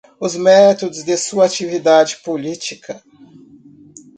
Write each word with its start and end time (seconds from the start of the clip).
os 0.19 0.35
métodos 0.35 1.03
de 1.03 1.15
sua 1.15 1.45
atividade 1.45 2.15
política 2.25 3.03